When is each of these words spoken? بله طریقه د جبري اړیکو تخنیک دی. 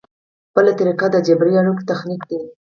بله 0.53 0.71
طریقه 0.79 1.07
د 1.11 1.15
جبري 1.27 1.53
اړیکو 1.61 1.87
تخنیک 1.91 2.21
دی. 2.29 2.39